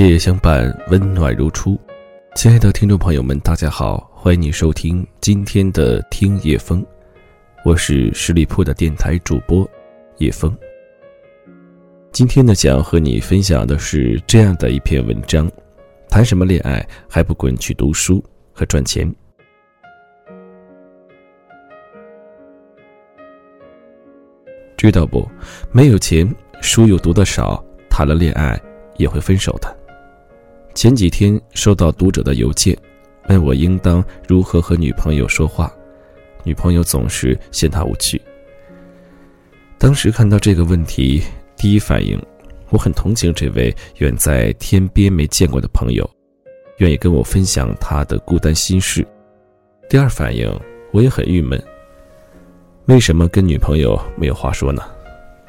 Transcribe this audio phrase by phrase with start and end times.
[0.00, 1.78] 夜夜相伴，温暖如初。
[2.34, 6.82] 亲爱的听众朋友们，大家好，欢迎你收听今天的听夜风，
[7.66, 9.68] 我是十里铺的电台主播
[10.16, 10.56] 叶风。
[12.12, 15.46] 今天呢，想要和你分享的是这样的一篇文章：
[16.08, 19.14] 谈什么恋爱，还不滚去读书和赚钱？
[24.78, 25.28] 知道不？
[25.70, 26.26] 没有钱，
[26.62, 28.58] 书又读得少，谈了恋爱
[28.96, 29.79] 也会分手的。
[30.74, 32.76] 前几天收到读者的邮件，
[33.28, 35.72] 问我应当如何和女朋友说话，
[36.44, 38.20] 女朋友总是嫌他无趣。
[39.78, 41.22] 当时看到这个问题，
[41.56, 42.20] 第一反应，
[42.70, 46.08] 我很同情这位远在天边没见过的朋友，
[46.78, 49.06] 愿意跟我分享他的孤单心事。
[49.88, 50.48] 第二反应，
[50.92, 51.62] 我也很郁闷。
[52.86, 54.82] 为什么跟女朋友没有话说呢？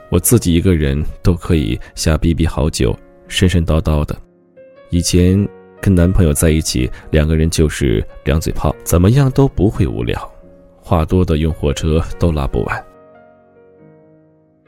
[0.10, 2.98] 我自己一个人都可以瞎逼逼好久，
[3.28, 4.18] 神神叨叨的。
[4.92, 5.48] 以前
[5.82, 10.30] 跟男朋友在一起，两个人就是两嘴炮，怎么样都不会无聊，
[10.82, 12.86] 话多的用火车都拉不完。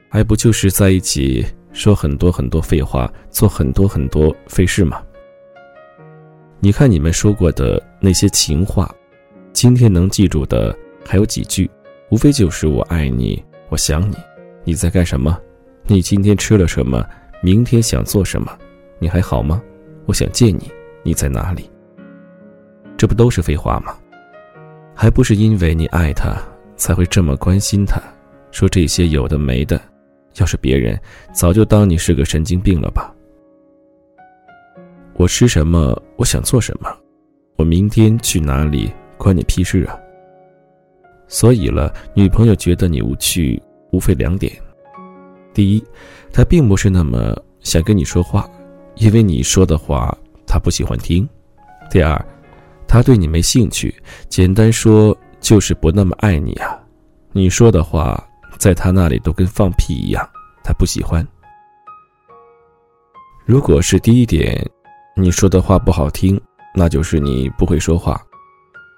[0.09, 5.03] 还不就是在一起说很多很多废话，做很多很多费事吗？
[6.61, 8.89] 你看你们说过的那些情话，
[9.51, 10.73] 今天能记住的
[11.05, 11.69] 还有几句？
[12.09, 14.16] 无非就是我爱你，我想你，
[14.63, 15.38] 你在干什么？
[15.85, 17.05] 你今天吃了什么？
[17.41, 18.57] 明天想做什么？
[18.99, 19.61] 你还好吗？
[20.05, 20.71] 我想见你，
[21.03, 21.69] 你在哪里？
[22.97, 23.95] 这不都是废话吗？
[24.95, 26.37] 还不是因为你爱他，
[26.75, 28.01] 才会这么关心他，
[28.51, 29.81] 说这些有的没的。
[30.39, 30.99] 要是别人，
[31.31, 33.13] 早就当你是个神经病了吧？
[35.15, 36.01] 我吃什么？
[36.17, 36.89] 我想做什么？
[37.55, 38.91] 我明天去哪里？
[39.15, 39.97] 关你屁事啊！
[41.27, 44.51] 所以了，女朋友觉得你无趣，无非两点：
[45.53, 45.83] 第一，
[46.33, 48.49] 她并不是那么想跟你说话，
[48.95, 50.15] 因为你说的话
[50.45, 51.25] 他不喜欢听；
[51.89, 52.25] 第二，
[52.87, 53.93] 他对你没兴趣，
[54.29, 56.79] 简单说就是不那么爱你啊。
[57.31, 58.23] 你说的话
[58.57, 60.27] 在他那里都跟放屁一样，
[60.63, 61.27] 他不喜欢。
[63.45, 64.65] 如果是第一点，
[65.15, 66.39] 你说的话不好听，
[66.73, 68.21] 那就是你不会说话。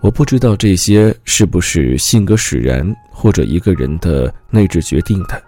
[0.01, 5.41] 我不知道这些是不是性格使然，或者一个人的内质决定的。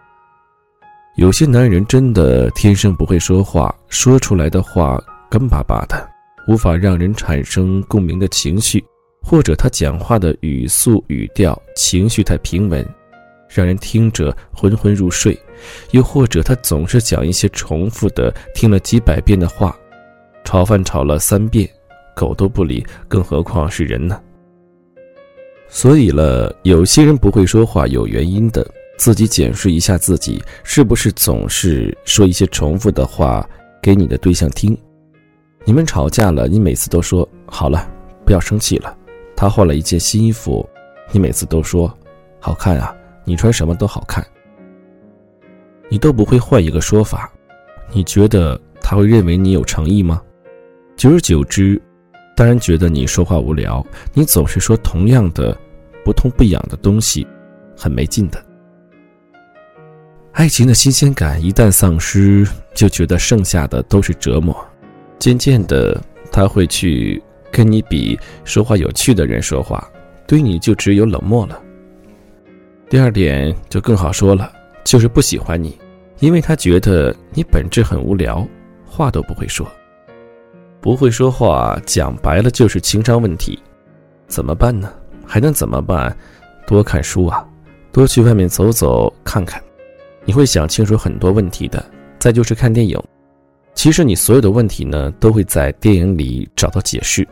[1.17, 5.01] 有些男人真的天生不会说话，说出来的话
[5.31, 6.07] 干巴巴的，
[6.47, 8.85] 无法让人产生共鸣的情绪，
[9.23, 12.87] 或者他讲话的语速语调情绪太平稳，
[13.49, 15.35] 让人听着昏昏入睡；
[15.89, 19.75] 又或者他总是讲一些重复的、听了几百遍的话，
[20.43, 21.67] 炒饭炒了三遍，
[22.15, 24.21] 狗都不理，更何况是人呢？
[25.67, 28.63] 所以了，有些人不会说话有原因的，
[28.97, 33.47] 自己检视一下自己是不是总是说一些重复的话
[33.81, 34.77] 给你的对象听。
[35.63, 37.89] 你们吵架了，你每次都说好了，
[38.25, 38.97] 不要生气了。
[39.35, 40.67] 他换了一件新衣服，
[41.11, 41.95] 你每次都说
[42.39, 44.25] 好看啊，你穿什么都好看。
[45.89, 47.31] 你都不会换一个说法，
[47.93, 50.21] 你觉得他会认为你有诚意吗？
[50.95, 51.81] 久而久之。
[52.35, 55.57] 当然觉得你说话无聊，你总是说同样的
[56.05, 57.25] 不痛不痒的东西，
[57.75, 58.43] 很没劲的。
[60.37, 64.55] 爱情的新鲜感一旦丧失，就觉得剩下的都是折磨。
[65.17, 65.99] 渐渐的，
[66.31, 67.19] 他会去
[67.51, 69.89] 跟你比说话有趣的人说话，
[70.27, 71.59] 对你就只有冷漠了。
[72.87, 74.51] 第二点就更好说了，
[74.83, 75.75] 就是不喜欢你，
[76.19, 78.47] 因为他觉得你本质很无聊，
[78.85, 79.67] 话都不会说。
[80.79, 83.57] 不会说话，讲白了就是情商问题，
[84.27, 84.93] 怎么办呢？
[85.25, 86.15] 还能怎么办？
[86.67, 87.43] 多看书啊，
[87.91, 89.59] 多去外面走走看看，
[90.27, 91.83] 你会想清楚很多问题的。
[92.19, 93.01] 再就是看电影，
[93.73, 97.25] 其实你所有的问题呢，都会在电影里找到解释。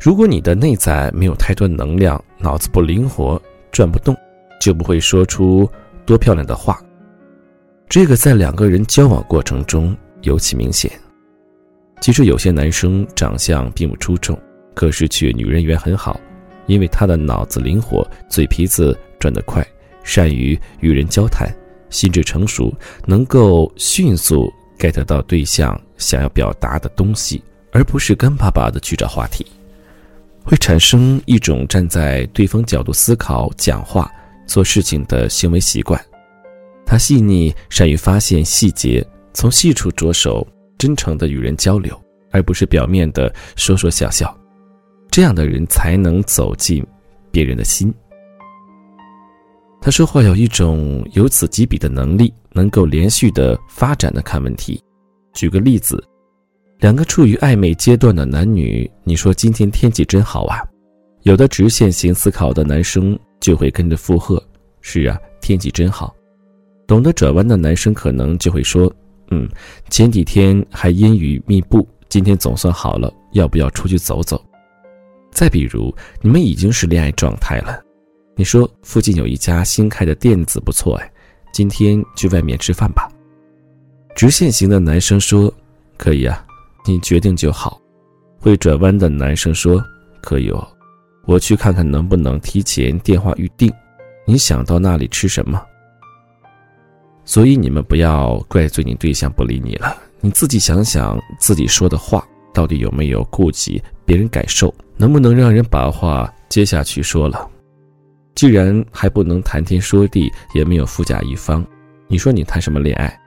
[0.00, 4.16] 如果你的内在没有太多能量，脑子不灵活，转不动，
[4.60, 5.68] 就不会说出
[6.04, 6.82] 多漂亮的话。
[7.88, 10.90] 这个在两个人交往过程中尤其明显。
[12.00, 14.36] 其实有些男生长相并不出众，
[14.74, 16.18] 可是却女人缘很好，
[16.66, 19.64] 因为他的脑子灵活，嘴皮子转得快，
[20.02, 21.48] 善于与人交谈，
[21.90, 22.72] 心智成熟，
[23.06, 27.42] 能够迅速 get 到对象想要表达的东西，
[27.72, 29.46] 而不是干巴巴的去找话题，
[30.42, 34.10] 会产生一种站在对方角度思考、讲话、
[34.46, 36.00] 做事情的行为习惯。
[36.86, 40.46] 他细腻，善于发现细节，从细处着手。
[40.76, 41.98] 真诚的与人交流，
[42.30, 44.36] 而不是表面的说说笑笑，
[45.08, 46.84] 这样的人才能走进
[47.30, 47.94] 别人的心。
[49.84, 54.82] 他说话有一种由此及彼的能力，能够连续的发展的看问题。
[55.34, 56.02] 举个例子，
[56.78, 60.56] 两个处于暧昧阶段的男女，你说今天天气真好啊？
[61.24, 64.42] 有的直线型思考的男生就会跟着附和
[64.80, 66.16] ：“是啊，天气真好。”
[66.88, 68.90] 懂得转弯的男生可能就会说
[69.32, 69.46] ：“嗯，
[69.90, 74.42] 前几天还阴雨密布，今天总算好了，要不要出去走走？”
[75.30, 77.83] 再比如，你们已经是恋爱状态了，
[78.36, 81.12] 你说附近有一家新开的店子不错哎，
[81.52, 83.08] 今天去外面吃饭吧。
[84.16, 85.52] 直线型的男生说
[85.96, 86.44] ：“可以啊，
[86.84, 87.80] 你决定就好。”
[88.40, 89.82] 会转弯的男生说
[90.20, 90.66] ：“可以哦。”
[91.26, 93.72] 我去看看能不能提前电话预定，
[94.26, 95.64] 你想到那里吃什么？
[97.24, 107.48] 所以你们不要怪罪你对象不理你了，你自己想想自己说的话到底有没有顾及别人感受，能不能让人把话接下去说了？
[108.34, 111.64] 既然还不能谈天说地，也没有富甲一方，
[112.08, 113.20] 你说你谈什么恋爱？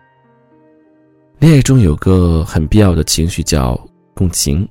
[1.39, 3.79] 恋爱中有个很必要的情绪叫
[4.13, 4.67] 共情，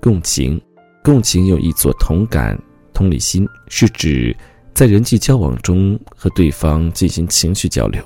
[0.00, 0.60] 共情。
[1.04, 2.58] 共情又译作同感、
[2.92, 4.36] 同理心，是指
[4.74, 8.02] 在人际交往中和对方进行情绪交流。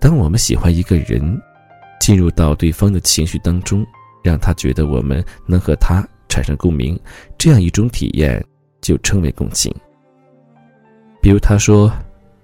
[0.00, 1.40] 当我们喜欢一个人，
[2.00, 3.86] 进入到对方的情绪当中，
[4.24, 6.98] 让他觉得我们能和他产生共鸣，
[7.36, 8.44] 这样一种体验
[8.88, 9.70] 就称为共情。
[11.20, 11.92] 比如他说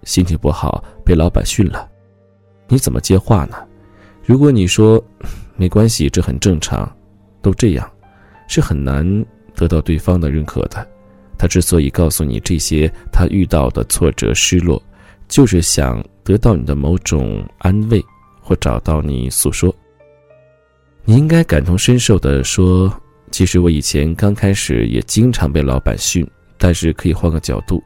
[0.02, 1.88] 心情不好，被老板训了，
[2.68, 3.56] 你怎么接话呢？
[4.22, 5.02] 如果你说
[5.56, 6.86] 没关系，这很正常，
[7.40, 7.90] 都这样。
[8.46, 9.24] 是很难
[9.54, 10.86] 得到对方的认可的。
[11.38, 14.82] 他之所以告诉你这些他遇到的挫折、失落，
[15.28, 18.04] 就是想得到你的某种安慰，
[18.42, 19.74] 或找到你诉说。
[21.06, 22.92] 你应该感同身受的说
[23.34, 26.24] ：“其实我以前刚开始也经常被老板训，
[26.56, 27.82] 但是可以换个角度。”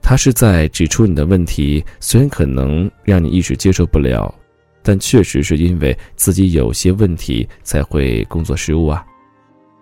[0.00, 4.32] 他是在指出你的问题，虽然可能让你一时接受不了，
[4.80, 9.04] 但确实是因为自己有些问题才会工作失误啊。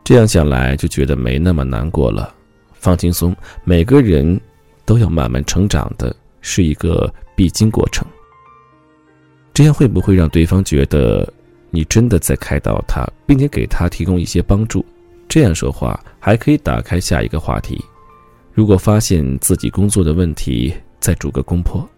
[0.02, 2.34] 这样想来就觉得没那么难过了，
[2.72, 3.36] 放轻松。
[3.64, 4.40] 每个人
[4.86, 8.02] 都要慢慢成长的，是一个必经过程。
[9.52, 11.30] 这样会不会让对方觉得
[11.70, 14.84] 你真的在开导他，并且给他提供一些帮助？
[15.28, 17.82] 这样说话还可以打开下一个话题。
[18.52, 21.88] 如果发现自己工作的问题，再逐个攻破。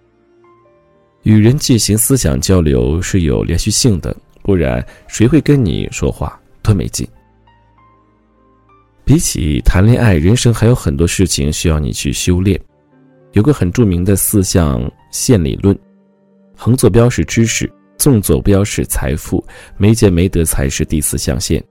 [1.22, 6.38] 与人进行思想交流是有连续性的，不然谁会跟你说话？
[6.62, 7.08] 多没劲。
[9.04, 12.60] 比起谈恋爱，人生还有很多事情需要你去修炼。
[13.32, 15.76] 有个很著名的四象限理论：
[16.56, 19.44] 横坐标是知识，纵坐标是财富，
[19.76, 21.62] 没钱没德才是第四象限。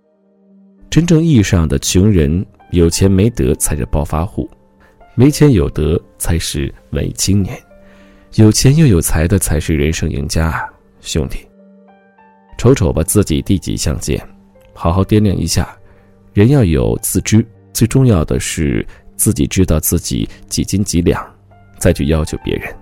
[0.90, 4.50] 真正意义上的穷人，有钱没德才是暴发户，
[5.16, 7.58] 没钱有德才是文艺青年，
[8.36, 10.68] 有钱又有才的才是人生赢家。
[11.02, 11.40] 兄弟，
[12.58, 14.22] 瞅瞅吧自己第几象限，
[14.74, 15.78] 好好掂量一下。
[16.34, 18.86] 人要有自知，最重要的是
[19.18, 21.26] 自己知道自己几斤几两，
[21.78, 22.74] 再去要求别人。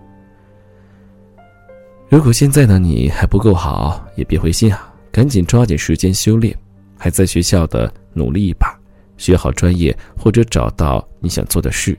[2.10, 6.56] 如果现在的你还不够好，也别灰心啊，赶紧抓紧时间修炼。
[6.98, 8.78] 还在学校的，努力一把，
[9.16, 11.98] 学好专业或者找到你想做的事，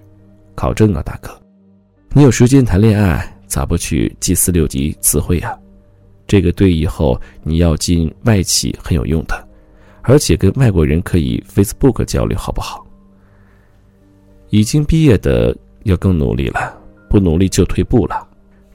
[0.57, 1.31] 考证啊，大哥。
[2.13, 5.57] 你有时间谈恋爱，咋不去记四六级词汇啊？
[6.27, 9.49] 这个对以后你要进外企很有用的。
[10.03, 12.85] 而且跟外国人可以 Facebook 交流，好不好？
[14.49, 16.77] 已经毕业的要更努力了，
[17.09, 18.27] 不努力就退步了。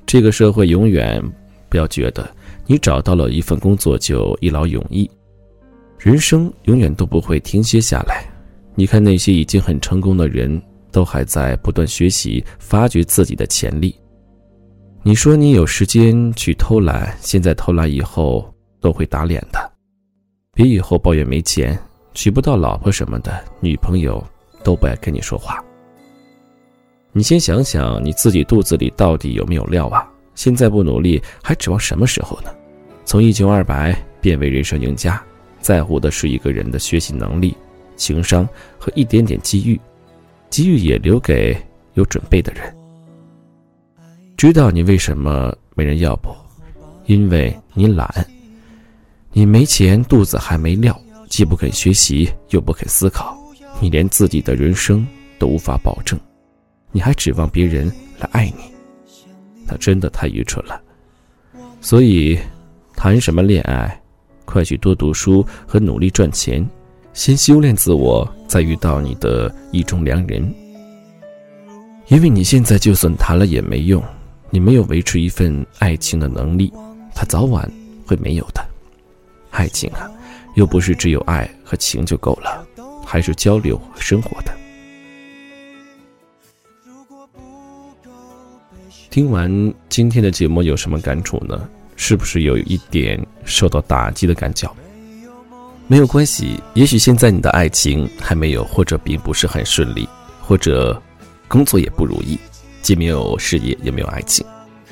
[0.05, 1.21] 这个社会永远
[1.69, 2.29] 不要觉得
[2.67, 5.09] 你找到了一份工作就一劳永逸，
[5.97, 8.23] 人生永远都不会停歇下来。
[8.75, 13.95] 你看那些已经很成功的人，都还在不断学习，发掘自己的潜力。
[15.03, 19.71] 你说你有时间去偷懒，现在偷懒以后都会打脸的。
[20.53, 21.77] 别以后抱怨没钱，
[22.13, 24.23] 娶不到老婆什么的，女朋友
[24.63, 25.63] 都不爱跟你说话。
[27.17, 30.05] 你先想想你自己肚子里到底有没有料啊？
[30.35, 32.49] 现在不努力，还指望什么时候呢？
[33.05, 35.23] 从一穷二白变为人生赢家，
[35.61, 37.55] 在乎的是一个人的学习能力、
[37.95, 38.45] 情商
[38.77, 39.79] 和一点点机遇，
[40.49, 41.55] 机遇也留给
[41.93, 42.75] 有准备的人。
[44.35, 46.35] 知道你为什么没人要不？
[47.05, 48.13] 因为你懒。
[49.31, 53.37] 你没钱，肚子还没料，既不肯学习，又不肯思考，
[53.79, 55.07] 你连自己的人生
[55.39, 56.19] 都无法保证，
[56.95, 58.73] 你还指望别人来爱你，
[59.67, 60.81] 那真的太愚蠢了。
[61.81, 62.39] 所以，
[62.95, 64.01] 谈什么恋爱？
[64.45, 66.65] 快去多读书和努力赚钱，
[67.11, 70.49] 先修炼自我，再遇到你的意中良人。
[72.07, 74.01] 因为你现在就算谈了也没用，
[74.49, 76.71] 你没有维持一份爱情的能力，
[77.13, 77.69] 他早晚
[78.07, 78.65] 会没有的。
[79.51, 80.09] 爱情啊，
[80.55, 82.65] 又不是只有爱和情就够了，
[83.05, 84.55] 还是交流和生活的。
[89.09, 91.67] 听完今天的节目有什么感触呢？
[91.95, 94.69] 是不是有一点受到打击的感觉？
[95.87, 100.07] 没有关系，也许现在你的爱情还没有，或者并不是很顺利，
[100.41, 101.01] 或者
[101.47, 102.37] 工作也不如意，
[102.81, 104.45] 既没有事业也没有爱情，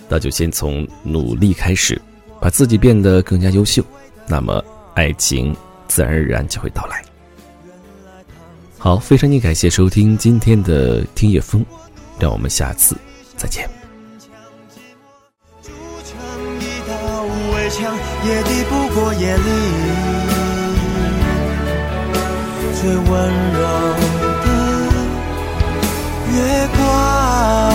[0.08, 2.00] 那就先从努力开始，
[2.40, 3.84] 把自己变得更加优秀，
[4.28, 5.54] 那么爱情
[5.88, 7.04] 自然而然就会到来。
[8.78, 11.66] 好，非常感谢收听今天的听夜风，
[12.20, 12.96] 让我们下次
[13.36, 13.68] 再见。
[18.26, 19.44] 也抵不过夜里
[22.80, 23.06] 最温
[23.54, 23.62] 柔
[24.44, 24.48] 的
[26.32, 27.73] 月光。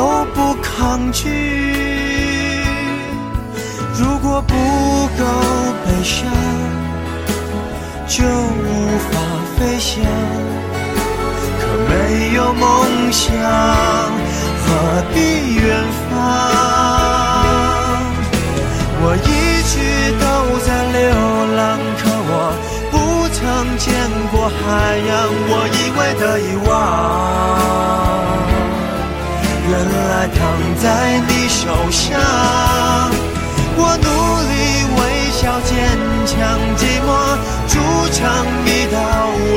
[0.00, 1.28] 都不抗拒。
[3.98, 5.22] 如果不够
[5.84, 6.26] 悲伤，
[8.08, 9.12] 就无法
[9.58, 10.02] 飞翔。
[11.60, 11.92] 可没
[12.32, 13.28] 有梦想，
[14.62, 15.68] 何必远
[16.08, 16.10] 方？
[19.02, 19.28] 我一
[19.68, 19.76] 直
[20.18, 20.24] 都
[20.64, 20.98] 在流
[21.58, 21.60] 浪。
[22.00, 22.02] 可
[22.32, 22.32] 我
[22.90, 22.94] 不
[23.36, 23.38] 曾
[23.76, 23.86] 见
[24.32, 24.58] 过海
[25.10, 25.12] 洋，
[25.50, 25.52] 我
[30.82, 32.08] 在你手上。
[33.76, 34.08] 我努
[34.50, 34.52] 力
[34.96, 35.70] 微笑，坚
[36.26, 36.34] 强
[36.76, 37.08] 寂寞，
[37.68, 37.72] 筑
[38.12, 38.18] 成
[38.64, 38.96] 一道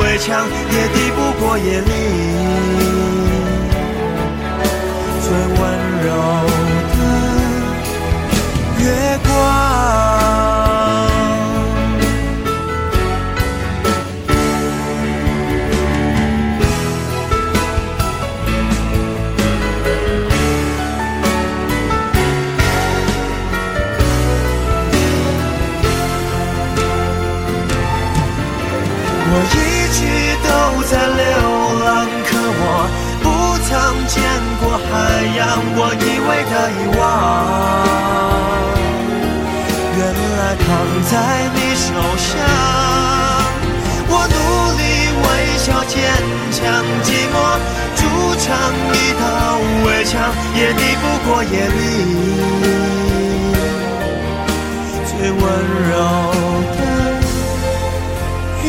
[0.18, 1.90] 墙，也敌不过夜里
[39.96, 40.00] 原
[40.36, 40.66] 来躺
[41.10, 41.12] 在
[41.54, 41.86] 你手
[42.16, 42.28] 上。
[44.06, 44.34] 我努
[44.78, 44.82] 力
[45.22, 45.24] 微
[45.58, 45.92] 笑，坚
[46.52, 46.60] 强
[47.02, 47.34] 寂寞，
[47.96, 48.00] 筑
[48.38, 48.44] 成
[48.92, 49.22] 一道
[49.84, 50.12] 围墙，
[50.54, 51.76] 也抵不过夜里
[55.06, 55.40] 最温
[55.90, 55.92] 柔
[56.76, 56.80] 的
[58.64, 58.68] 月。